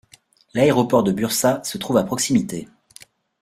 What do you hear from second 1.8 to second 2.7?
à proximité.